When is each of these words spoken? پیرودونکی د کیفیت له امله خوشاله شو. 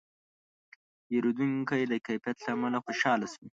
پیرودونکی 1.05 1.83
د 1.91 1.93
کیفیت 2.05 2.37
له 2.43 2.49
امله 2.55 2.77
خوشاله 2.85 3.27
شو. 3.33 3.45